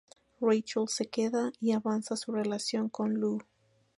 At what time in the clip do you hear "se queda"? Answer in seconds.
0.89-1.51